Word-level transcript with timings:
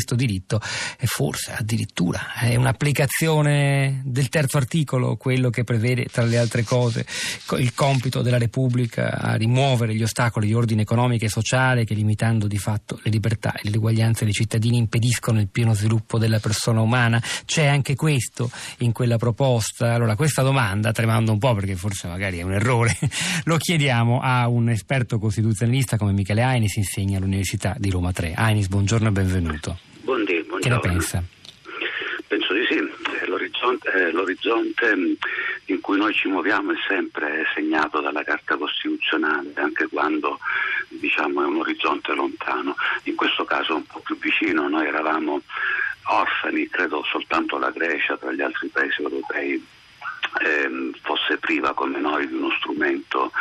questo 0.00 0.14
diritto 0.14 0.60
è 0.96 1.04
forse 1.04 1.52
addirittura 1.52 2.32
è 2.32 2.56
un'applicazione 2.56 4.00
del 4.02 4.30
terzo 4.30 4.56
articolo, 4.56 5.16
quello 5.16 5.50
che 5.50 5.62
prevede 5.62 6.06
tra 6.06 6.24
le 6.24 6.38
altre 6.38 6.62
cose 6.62 7.04
il 7.58 7.74
compito 7.74 8.22
della 8.22 8.38
Repubblica 8.38 9.18
a 9.18 9.34
rimuovere 9.34 9.94
gli 9.94 10.02
ostacoli 10.02 10.46
di 10.46 10.54
ordine 10.54 10.82
economico 10.82 11.26
e 11.26 11.28
sociale 11.28 11.84
che 11.84 11.92
limitando 11.92 12.46
di 12.46 12.56
fatto 12.56 12.98
le 13.02 13.10
libertà 13.10 13.52
e 13.52 13.68
l'eguaglianza 13.68 14.24
dei 14.24 14.32
cittadini 14.32 14.78
impediscono 14.78 15.38
il 15.38 15.48
pieno 15.48 15.74
sviluppo 15.74 16.18
della 16.18 16.38
persona 16.38 16.80
umana. 16.80 17.22
C'è 17.44 17.66
anche 17.66 17.94
questo 17.94 18.50
in 18.78 18.92
quella 18.92 19.18
proposta. 19.18 19.92
Allora 19.92 20.16
questa 20.16 20.40
domanda, 20.40 20.92
tremando 20.92 21.32
un 21.32 21.38
po' 21.38 21.54
perché 21.54 21.76
forse 21.76 22.08
magari 22.08 22.38
è 22.38 22.42
un 22.42 22.54
errore, 22.54 22.96
lo 23.44 23.58
chiediamo 23.58 24.20
a 24.20 24.48
un 24.48 24.70
esperto 24.70 25.18
costituzionalista 25.18 25.98
come 25.98 26.12
Michele 26.12 26.42
Ainis, 26.42 26.76
insegna 26.76 27.18
all'Università 27.18 27.74
di 27.78 27.90
Roma 27.90 28.12
3. 28.12 28.32
Ainis, 28.32 28.68
buongiorno 28.68 29.08
e 29.08 29.12
benvenuto. 29.12 29.89
Che 30.60 30.68
ne 30.68 30.78
pensa? 30.78 31.22
Penso 32.28 32.52
di 32.52 32.66
sì, 32.66 32.78
l'orizzonte, 33.26 33.90
eh, 33.90 34.10
l'orizzonte, 34.12 34.94
in 35.64 35.80
cui 35.80 35.96
noi 35.96 36.12
ci 36.12 36.28
muoviamo 36.28 36.72
è 36.72 36.76
sempre 36.86 37.44
segnato 37.54 38.00
dalla 38.00 38.22
Carta 38.22 38.56
Costituzionale, 38.56 39.52
anche 39.54 39.88
quando 39.88 40.38
diciamo, 40.88 41.42
è 41.42 41.46
un 41.46 41.56
orizzonte 41.56 42.12
lontano. 42.12 42.76
In 43.04 43.14
questo 43.14 43.44
caso 43.44 43.76
un 43.76 43.86
po' 43.86 44.00
più 44.00 44.18
vicino, 44.18 44.68
noi 44.68 44.86
eravamo 44.86 45.40
orfani, 46.04 46.68
credo 46.68 47.02
soltanto 47.04 47.56
la 47.58 47.70
Grecia 47.70 48.18
tra 48.18 48.30
gli 48.30 48.42
altri 48.42 48.68
paesi 48.68 49.00
europei 49.00 49.66
eh, 50.40 50.90
fosse 51.02 51.38
priva 51.38 51.74
come 51.74 51.98
noi 51.98 52.28
di 52.28 52.34
uno 52.34 52.50
strumento 52.58 53.32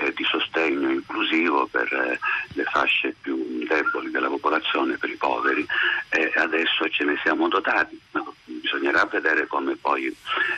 eh, 0.00 0.12
di 0.14 0.24
sostegno 0.24 0.90
inclusivo 0.90 1.66
per 1.66 1.92
eh, 1.92 2.18
le 2.54 2.64
fasce 2.64 3.14
più 3.20 3.43
deboli 3.66 4.10
della 4.10 4.28
popolazione, 4.28 4.96
per 4.96 5.10
i 5.10 5.16
poveri 5.16 5.66
e 6.08 6.32
adesso 6.36 6.88
ce 6.88 7.04
ne 7.04 7.18
siamo 7.22 7.48
dotati. 7.48 8.00
Bisognerà 8.44 9.04
vedere 9.04 9.46
come 9.46 9.76
poi 9.76 10.06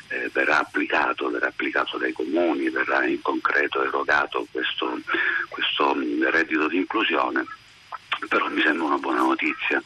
eh, 0.09 0.31
verrà 0.33 0.61
applicato, 0.61 1.31
verrà 1.31 1.49
applicato 1.49 1.99
dai 1.99 2.13
comuni, 2.13 2.71
verrà 2.71 3.05
in 3.05 3.21
concreto 3.21 3.83
erogato 3.83 4.47
questo, 4.51 4.99
questo 5.49 5.95
mm, 5.95 6.25
reddito 6.25 6.69
di 6.69 6.77
inclusione 6.77 7.45
però 8.29 8.49
mi 8.49 8.63
sembra 8.63 8.87
una 8.87 8.97
buona 8.97 9.21
notizia 9.21 9.83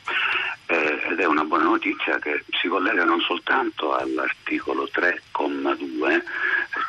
eh, 0.67 1.01
ed 1.11 1.19
è 1.19 1.27
una 1.27 1.45
buona 1.45 1.65
notizia 1.65 2.19
che 2.19 2.45
si 2.61 2.69
collega 2.69 3.05
non 3.05 3.21
soltanto 3.21 3.95
all'articolo 3.95 4.89
3,2, 4.93 6.23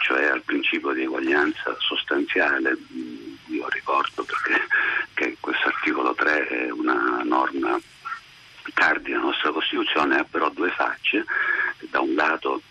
cioè 0.02 0.26
al 0.26 0.44
principio 0.44 0.92
di 0.92 1.02
eguaglianza 1.02 1.76
sostanziale, 1.80 2.78
mm, 2.78 3.34
io 3.48 3.67
ricordo 3.70 4.23
perché 4.23 4.67
che 5.14 5.38
questo 5.40 5.67
articolo 5.67 6.14
3 6.14 6.48
è 6.48 6.72
una 6.72 7.22
norma 7.23 7.80
cardine 8.73 9.16
della 9.16 9.26
nostra 9.26 9.52
Costituzione, 9.52 10.20
ha 10.20 10.23
però 10.30 10.50
due 10.50 10.70
facce, 10.70 11.26
da 11.89 12.00
un 12.00 12.14
lato 12.14 12.61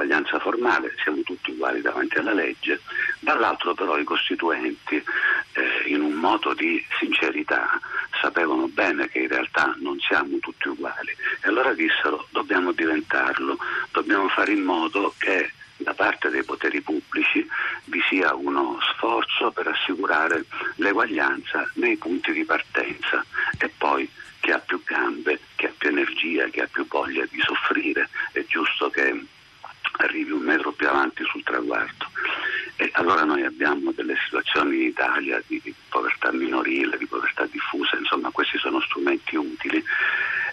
l'eguaglianza 0.00 0.38
formale, 0.38 0.94
siamo 1.02 1.20
tutti 1.22 1.50
uguali 1.50 1.82
davanti 1.82 2.16
alla 2.16 2.32
legge, 2.32 2.80
dall'altro 3.20 3.74
però 3.74 3.98
i 3.98 4.04
costituenti 4.04 4.96
eh, 4.96 5.88
in 5.88 6.00
un 6.00 6.14
modo 6.14 6.54
di 6.54 6.82
sincerità 6.98 7.78
sapevano 8.20 8.68
bene 8.68 9.08
che 9.08 9.20
in 9.20 9.28
realtà 9.28 9.74
non 9.78 9.98
siamo 10.00 10.38
tutti 10.38 10.68
uguali. 10.68 11.14
E 11.42 11.48
allora 11.48 11.74
dissero 11.74 12.26
dobbiamo 12.30 12.72
diventarlo, 12.72 13.58
dobbiamo 13.92 14.28
fare 14.28 14.52
in 14.52 14.62
modo 14.62 15.14
che 15.18 15.52
da 15.76 15.94
parte 15.94 16.28
dei 16.28 16.44
poteri 16.44 16.80
pubblici 16.80 17.46
vi 17.84 18.00
sia 18.08 18.34
uno 18.34 18.78
sforzo 18.94 19.50
per 19.50 19.66
assicurare 19.66 20.44
l'eguaglianza 20.76 21.70
nei 21.74 21.96
punti 21.96 22.32
di 22.32 22.44
partenza 22.44 23.24
e 23.58 23.70
poi 23.76 24.08
chi 24.40 24.50
ha 24.50 24.58
più 24.58 24.82
gambe, 24.84 25.40
chi 25.56 25.66
ha 25.66 25.72
più 25.76 25.90
energia, 25.90 26.48
chi 26.48 26.60
ha 26.60 26.68
più 26.70 26.86
voglia 26.86 27.24
di 27.30 27.40
soffrire, 27.40 28.08
è 28.32 28.44
giusto 28.46 28.88
che 28.90 29.26
arrivi 30.00 30.32
un 30.32 30.42
metro 30.42 30.72
più 30.72 30.88
avanti 30.88 31.24
sul 31.24 31.42
traguardo. 31.42 32.08
E 32.76 32.90
allora 32.94 33.24
noi 33.24 33.44
abbiamo 33.44 33.92
delle 33.92 34.16
situazioni 34.24 34.84
in 34.84 34.94
Italia 35.10 35.42
di, 35.46 35.60
di 35.62 35.74
povertà 35.88 36.30
minorile, 36.32 36.96
di 36.96 37.06
povertà 37.06 37.46
diffusa, 37.46 37.96
insomma 37.96 38.30
questi 38.30 38.58
sono 38.58 38.80
strumenti 38.80 39.36
utili. 39.36 39.82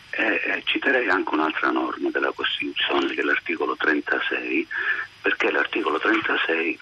E, 0.09 0.23
e 0.23 0.61
citerei 0.65 1.09
anche 1.09 1.33
un'altra 1.35 1.69
norma 1.69 2.09
della 2.09 2.31
Costituzione, 2.31 3.13
che 3.13 3.21
è 3.21 3.23
l'articolo 3.23 3.75
36, 3.75 4.67
perché 5.21 5.51
l'articolo 5.51 5.99
36 5.99 6.79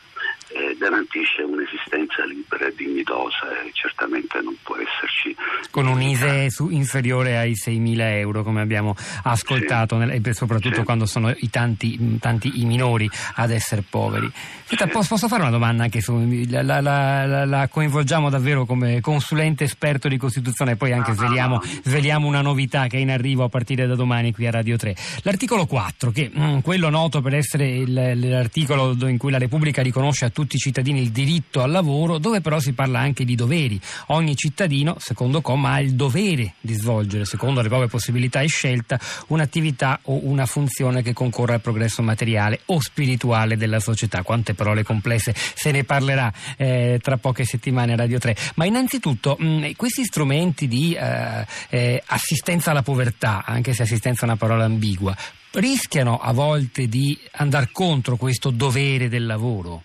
eh, 0.50 0.76
garantisce 0.78 1.42
un'esistenza 1.42 2.24
libera 2.24 2.45
dignitosa 2.76 3.50
e 3.66 3.72
certamente 3.74 4.40
non 4.42 4.56
può 4.62 4.76
esserci. 4.76 5.36
Con 5.72 5.88
un 5.88 6.02
ISE 6.02 6.50
su, 6.50 6.70
inferiore 6.70 7.38
ai 7.38 7.54
6.000 7.54 8.00
euro, 8.20 8.44
come 8.44 8.62
abbiamo 8.62 8.96
ascoltato, 9.24 10.00
sì. 10.00 10.06
nel, 10.06 10.34
soprattutto 10.34 10.78
sì. 10.78 10.84
quando 10.84 11.06
sono 11.06 11.30
i 11.30 11.50
tanti, 11.50 12.18
tanti, 12.20 12.62
i 12.62 12.66
minori 12.66 13.10
ad 13.36 13.52
essere 13.52 13.84
poveri. 13.88 14.32
Senta, 14.66 14.86
sì. 14.86 15.08
posso 15.08 15.28
fare 15.28 15.42
una 15.42 15.52
domanda 15.52 15.84
anche 15.84 16.02
su. 16.02 16.14
La, 16.48 16.62
la, 16.62 16.80
la, 16.82 17.46
la, 17.46 17.68
coinvolgiamo 17.68 18.30
davvero 18.30 18.66
come 18.66 19.02
consulente 19.02 19.64
esperto 19.64 20.08
di 20.08 20.18
Costituzione 20.18 20.72
e 20.72 20.76
poi 20.76 20.92
anche 20.92 21.12
no, 21.12 21.18
sveliamo, 21.18 21.56
no, 21.56 21.62
no. 21.64 21.80
sveliamo, 21.84 22.28
una 22.28 22.42
novità 22.42 22.88
che 22.88 22.98
è 22.98 23.00
in 23.00 23.12
arrivo 23.12 23.44
a 23.44 23.50
partire 23.50 23.88
da 23.88 23.96
domani 23.96 24.34
qui 24.34 24.48
a 24.48 24.52
Radio 24.52 24.78
3. 24.78 24.96
L'articolo 25.24 25.66
4, 25.66 26.12
che 26.12 26.30
mh, 26.34 26.44
mm, 26.44 26.60
quello 26.60 26.90
noto 26.90 27.22
per 27.22 27.36
essere 27.36 27.68
il, 27.68 27.94
l'articolo 28.30 28.96
in 29.08 29.18
cui 29.18 29.32
la 29.32 29.38
Repubblica 29.38 29.82
riconosce 29.82 30.26
a 30.26 30.30
tutti 30.30 30.56
i 30.56 30.60
cittadini 30.60 31.02
il 31.02 31.12
diritto 31.12 31.62
al 31.62 31.72
lavoro, 31.72 32.18
dove 32.18 32.42
però 32.42 32.60
si 32.60 32.65
parla 32.74 33.00
anche 33.00 33.26
di 33.26 33.36
doveri. 33.36 33.80
Ogni 34.08 34.36
cittadino, 34.36 34.98
secondo 35.00 35.42
comma, 35.42 35.74
ha 35.74 35.80
il 35.80 35.94
dovere 35.94 36.54
di 36.62 36.74
svolgere, 36.74 37.26
secondo 37.26 37.62
le 37.62 37.68
proprie 37.68 37.90
possibilità 37.90 38.42
e 38.42 38.48
scelta, 38.48 39.00
un'attività 39.28 40.00
o 40.04 40.26
una 40.28 40.46
funzione 40.46 41.02
che 41.02 41.14
concorra 41.14 41.56
al 41.56 41.62
progresso 41.62 42.02
materiale 42.02 42.62
o 42.66 42.80
spirituale 42.80 43.58
della 43.58 43.80
società. 43.80 44.24
Quante 44.24 44.54
parole 44.54 44.84
complesse, 44.84 45.34
se 45.36 45.72
ne 45.72 45.84
parlerà 45.84 46.32
eh, 46.58 47.00
tra 47.02 47.18
poche 47.18 47.46
settimane 47.46 47.94
a 47.94 47.96
Radio 47.96 48.20
3. 48.20 48.36
Ma 48.56 48.66
innanzitutto 48.66 49.36
mh, 49.40 49.72
questi 49.76 50.04
strumenti 50.04 50.68
di 50.68 50.94
eh, 50.94 51.46
eh, 51.70 52.04
assistenza 52.06 52.72
alla 52.72 52.82
povertà, 52.82 53.44
anche 53.46 53.74
se 53.74 53.84
assistenza 53.84 54.22
è 54.22 54.26
una 54.26 54.38
parola 54.38 54.66
ambigua, 54.66 55.16
rischiano 55.52 56.18
a 56.18 56.32
volte 56.34 56.88
di 56.88 57.18
andare 57.34 57.70
contro 57.72 58.18
questo 58.18 58.50
dovere 58.50 59.10
del 59.10 59.26
lavoro? 59.26 59.84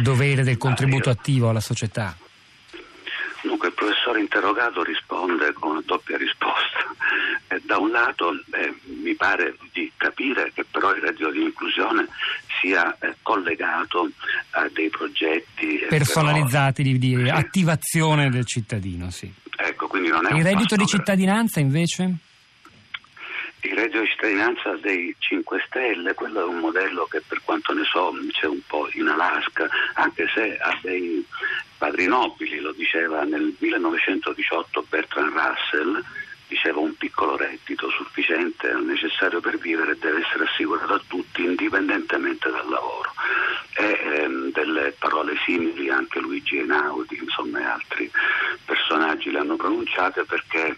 Dovere 0.00 0.42
del 0.42 0.58
contributo 0.58 1.10
attivo 1.10 1.48
alla 1.48 1.60
società? 1.60 2.16
Dunque 3.42 3.68
il 3.68 3.74
professore 3.74 4.20
interrogato 4.20 4.82
risponde 4.82 5.52
con 5.54 5.70
una 5.70 5.82
doppia 5.84 6.16
risposta. 6.16 6.78
Eh, 7.48 7.60
da 7.64 7.78
un 7.78 7.90
lato 7.90 8.32
eh, 8.52 8.74
mi 9.02 9.14
pare 9.14 9.56
di 9.72 9.90
capire 9.96 10.52
che 10.54 10.64
però 10.70 10.94
il 10.94 11.00
reddito 11.00 11.30
di 11.30 11.42
inclusione 11.42 12.06
sia 12.60 12.96
eh, 13.00 13.16
collegato 13.22 14.10
a 14.50 14.68
dei 14.72 14.90
progetti 14.90 15.78
eh, 15.78 15.86
personalizzati 15.86 16.82
però... 16.82 16.96
di, 16.96 17.16
di 17.16 17.24
sì. 17.24 17.30
attivazione 17.30 18.30
del 18.30 18.44
cittadino. 18.44 19.10
Sì. 19.10 19.32
Ecco, 19.56 19.90
il 19.96 20.44
reddito 20.44 20.76
di 20.76 20.86
cittadinanza 20.86 21.60
invece? 21.60 22.14
Reddito 23.80 24.00
di 24.00 24.08
cittadinanza 24.08 24.76
dei 24.82 25.16
5 25.18 25.64
Stelle, 25.66 26.12
quello 26.12 26.42
è 26.42 26.44
un 26.44 26.58
modello 26.58 27.06
che 27.06 27.22
per 27.26 27.40
quanto 27.42 27.72
ne 27.72 27.84
so 27.84 28.12
c'è 28.30 28.44
un 28.44 28.60
po' 28.66 28.86
in 28.92 29.08
Alaska, 29.08 29.66
anche 29.94 30.28
se 30.34 30.58
ha 30.58 30.78
dei 30.82 31.24
padri 31.78 32.04
nobili, 32.04 32.60
lo 32.60 32.72
diceva 32.72 33.22
nel 33.22 33.54
1918 33.58 34.84
Bertrand 34.86 35.32
Russell, 35.32 36.04
diceva 36.46 36.80
un 36.80 36.94
piccolo 36.94 37.38
reddito 37.38 37.88
sufficiente 37.88 38.70
necessario 38.84 39.40
per 39.40 39.56
vivere 39.56 39.96
deve 39.98 40.20
essere 40.26 40.44
assicurato 40.44 40.92
a 40.92 41.02
tutti 41.06 41.42
indipendentemente 41.42 42.50
dal 42.50 42.68
lavoro. 42.68 43.14
E 43.76 43.98
ehm, 44.02 44.52
delle 44.52 44.94
parole 44.98 45.38
simili 45.46 45.88
anche 45.88 46.20
Luigi 46.20 46.58
Einaudi, 46.58 47.18
insomma 47.18 47.60
e 47.60 47.64
altri 47.64 48.10
personaggi 48.62 49.30
le 49.30 49.38
hanno 49.38 49.56
pronunciate 49.56 50.24
perché 50.24 50.76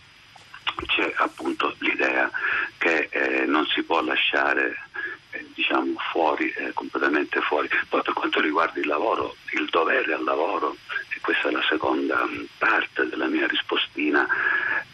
c'è 0.87 1.13
appunto 1.17 1.75
l'idea 1.79 2.31
che 2.83 3.07
eh, 3.13 3.47
non 3.47 3.65
si 3.67 3.85
può 3.85 4.03
lasciare 4.03 4.77
eh, 5.31 5.47
diciamo 5.55 5.95
fuori, 6.11 6.51
eh, 6.51 6.73
completamente 6.73 7.41
fuori. 7.41 7.69
Poi 7.89 8.03
per 8.03 8.13
quanto 8.13 8.41
riguarda 8.41 8.81
il 8.81 8.89
lavoro, 8.89 9.37
il 9.53 9.69
dovere 9.71 10.13
al 10.13 10.25
lavoro, 10.25 10.77
e 11.15 11.21
questa 11.21 11.49
è 11.49 11.53
la 11.53 11.63
seconda 11.69 12.27
mm, 12.27 12.43
parte 12.59 13.07
della 13.07 13.27
mia 13.27 13.47
rispostina, 13.47 14.27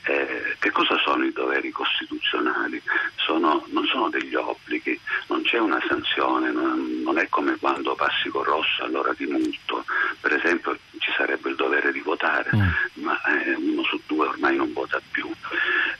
eh, 0.05 0.56
che 0.58 0.70
cosa 0.70 0.99
sono 0.99 1.25
i 1.25 1.32
doveri 1.32 1.70
costituzionali? 1.70 2.82
Sono, 3.17 3.64
non 3.69 3.87
sono 3.87 4.11
degli 4.11 4.35
obblighi, 4.35 5.00
non 5.29 5.40
c'è 5.40 5.56
una 5.56 5.82
sanzione, 5.88 6.52
non, 6.52 7.00
non 7.02 7.17
è 7.17 7.26
come 7.31 7.56
quando 7.56 7.94
passi 7.94 8.29
col 8.29 8.44
rosso 8.44 8.85
allora 8.85 9.14
ti 9.14 9.25
multo, 9.25 9.82
per 10.20 10.35
esempio 10.35 10.76
ci 10.99 11.11
sarebbe 11.17 11.49
il 11.49 11.56
dovere 11.56 11.90
di 11.90 12.00
votare, 12.00 12.50
mm. 12.55 12.69
ma 13.02 13.19
eh, 13.23 13.55
uno 13.55 13.82
su 13.85 13.99
due 14.05 14.26
ormai 14.26 14.56
non 14.56 14.75
vota 14.75 15.00
più. 15.11 15.26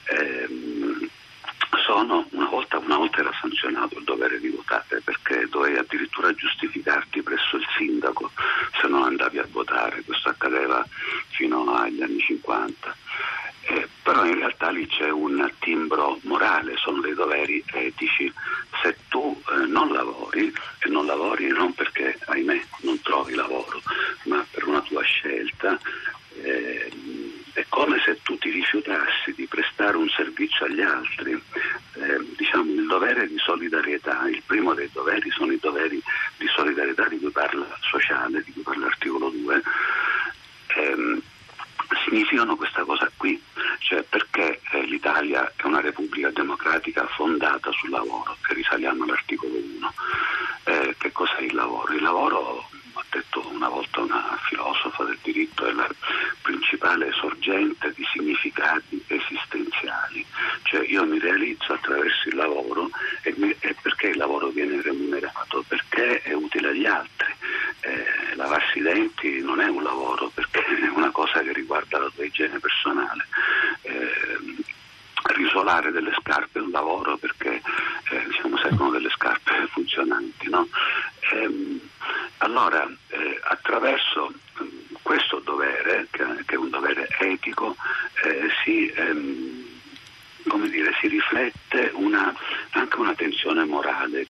Eh, 0.05 0.69
sono, 1.89 2.27
una, 2.33 2.49
volta, 2.49 2.79
una 2.79 2.99
volta 2.99 3.21
era 3.21 3.33
sanzionato 3.41 3.99
il 3.99 4.05
dovere 4.05 4.39
di 4.39 4.49
votare 4.49 5.01
perché 5.03 5.47
dovevi 5.49 5.79
addirittura 5.79 6.35
giustificarti 6.35 7.23
presso 7.23 7.57
il 7.57 7.67
sindaco 7.77 8.31
se 8.79 8.87
non 8.89 9.05
andavi 9.05 9.39
a 9.39 9.47
agli 11.89 12.03
anni 12.03 12.21
50. 12.21 12.97
Eh, 13.71 13.89
però 14.03 14.25
in 14.25 14.37
realtà 14.37 14.69
quali 14.79 14.87
c'è 14.87 15.09
un 15.09 15.51
timbro 15.61 16.21
morale, 16.23 16.77
sono 16.77 17.01
dei 17.01 17.15
doveri 17.15 17.65
etici. 17.73 18.33
Se 18.83 18.95
tu 19.09 19.41
eh, 19.51 19.67
non 19.67 19.91
lavori, 19.91 20.53
e 20.79 20.89
non 20.89 21.07
lavori 21.07 21.49
non 21.49 21.73
perché, 21.73 22.19
ahimè, 22.27 22.61
non 22.83 23.01
trovi 23.01 23.35
lavoro, 23.35 23.81
ma 24.25 24.45
per 24.51 24.67
una 24.69 24.83
tua 24.83 25.03
scelta, 25.03 25.79
eh, 26.43 26.91
è 27.55 27.65
come 27.69 27.99
se 28.05 28.19
tu 28.23 28.39
ti 28.39 28.51
rifiutassi 28.51 29.33
di 29.35 29.47
prestare 29.47 29.97
un 29.97 30.09
servizio 30.11 30.67
agli 30.67 30.83
altri. 30.83 31.33
Eh, 31.33 32.27
diciamo 32.37 32.71
il 32.71 32.87
dovere 32.87 33.27
di 33.27 33.39
solidarietà, 33.39 34.29
il 34.29 34.43
primo 34.47 34.75
dei 34.75 34.91
doveri 34.93 35.31
sono 35.31 35.53
i 35.53 35.59
doveri 35.59 36.01
di 36.37 36.47
solidarietà 36.55 37.09
di 37.09 37.19
cui 37.19 37.31
parla 37.31 37.67
sociale, 37.81 38.43
di 38.45 38.53
cui 38.53 38.63
parla 38.63 38.87
l'articolo 38.87 39.31
2. 39.31 39.63
Ehm, 40.77 41.23
significano 42.09 42.57
questa 42.57 42.83
cosa 42.85 43.11
qui, 43.17 43.41
cioè 43.79 44.03
perché 44.03 44.61
eh, 44.73 44.83
l'Italia 44.87 45.53
è 45.55 45.65
una 45.65 45.81
repubblica 45.81 46.31
democratica 46.31 47.07
fondata 47.07 47.71
sul 47.73 47.91
lavoro, 47.91 48.37
che 48.43 48.55
risaliamo 48.55 49.05
all'articolo 49.05 49.53
1. 49.55 49.95
Eh, 50.65 50.95
che 50.99 51.13
cos'è 51.13 51.41
il 51.41 51.55
lavoro? 51.55 51.93
Il 51.93 52.03
lavoro, 52.03 52.69
ha 52.95 53.05
detto 53.11 53.47
una 53.51 53.69
volta 53.69 54.01
una 54.01 54.39
filosofa 54.49 55.05
del 55.05 55.19
diritto, 55.23 55.67
è 55.67 55.73
la 55.73 55.89
principale 56.43 57.13
sorgente 57.13 57.93
di 57.95 58.05
significati 58.13 59.03
esistenziali, 59.07 60.25
cioè 60.63 60.87
io 60.87 61.05
mi 61.05 61.19
realizzo 61.19 61.73
attraverso 61.75 62.29
il 62.29 62.37
lavoro 62.37 62.91
e, 63.23 63.35
mi, 63.37 63.55
e 63.61 63.75
perché 63.81 64.09
il 64.09 64.17
lavoro 64.17 64.49
viene 64.49 64.81
remunerato? 64.81 65.65
Perché 65.67 66.23
è 66.23 66.33
utile 66.33 66.69
agli 66.69 66.87
altri. 66.87 67.35
Eh, 67.81 68.35
lavarsi 68.35 68.79
i 68.79 68.83
denti 68.83 69.41
non 69.41 69.61
è 69.61 69.69
un 69.69 69.83
lavoro 69.83 70.31
perché 70.35 70.65
è 70.65 70.89
una 70.89 71.11
cosa 71.11 71.41
che 71.41 71.53
riguarda 71.53 71.99
la 71.99 72.11
tua 72.15 72.25
igiene 72.39 72.61
personale. 72.61 73.27
Eh, 73.83 74.65
risolare 75.35 75.91
delle 75.91 76.15
scarpe 76.21 76.61
è 76.61 76.63
un 76.63 76.71
lavoro 76.71 77.17
perché 77.17 77.61
eh, 78.11 78.25
diciamo, 78.27 78.57
servono 78.59 78.91
delle 78.91 79.11
scarpe 79.11 79.67
funzionanti. 79.73 80.49
No? 80.49 80.69
Ehm, 81.33 81.81
allora, 82.39 82.89
eh, 83.09 83.41
attraverso 83.43 84.33
questo 85.03 85.41
dovere, 85.41 86.07
che, 86.11 86.25
che, 86.47 86.55
è 86.55 86.59
un 86.59 86.71
dovere 86.71 87.09
etico, 87.19 87.77
eh, 88.23 88.49
si, 88.63 88.89
ehm, 88.89 89.67
dire, 90.71 90.93
si, 91.01 91.09
riflette 91.09 91.91
una, 91.95 92.33
anche 92.71 92.99
una 92.99 93.15
tensione 93.15 93.65
morale 93.65 94.27